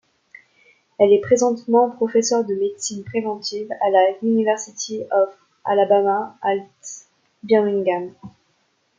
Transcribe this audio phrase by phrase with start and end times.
[0.97, 5.29] Elle est présentement professeure de médecine préventive à la University of
[5.63, 6.55] Alabama at
[7.43, 8.11] Birmingham.